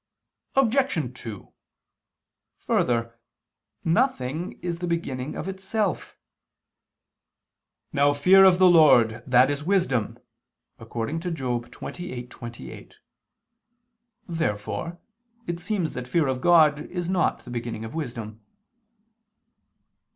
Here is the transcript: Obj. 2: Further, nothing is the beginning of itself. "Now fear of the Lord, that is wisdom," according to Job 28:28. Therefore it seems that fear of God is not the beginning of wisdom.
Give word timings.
Obj. 0.55 1.13
2: 1.13 1.53
Further, 2.57 3.19
nothing 3.83 4.53
is 4.53 4.79
the 4.79 4.87
beginning 4.87 5.35
of 5.35 5.47
itself. 5.47 6.17
"Now 7.93 8.11
fear 8.13 8.43
of 8.43 8.57
the 8.57 8.65
Lord, 8.67 9.21
that 9.27 9.51
is 9.51 9.63
wisdom," 9.63 10.17
according 10.79 11.19
to 11.19 11.29
Job 11.29 11.69
28:28. 11.69 12.93
Therefore 14.27 14.97
it 15.45 15.59
seems 15.59 15.93
that 15.93 16.07
fear 16.07 16.25
of 16.27 16.41
God 16.41 16.79
is 16.89 17.07
not 17.07 17.41
the 17.45 17.51
beginning 17.51 17.85
of 17.85 17.93
wisdom. 17.93 18.41